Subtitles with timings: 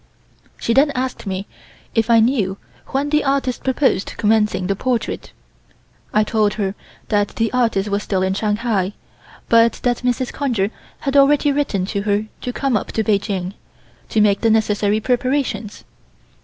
[0.57, 1.45] She then asked me
[1.93, 2.57] if I knew
[2.87, 5.31] when the artist proposed commencing the portrait.
[6.11, 6.73] I told her
[7.09, 8.93] that the artist was still in Shanghai,
[9.47, 10.33] but that Mrs.
[10.33, 13.53] Conger had already written to her to come up to Peking,
[14.09, 15.83] to make the necessary preparations.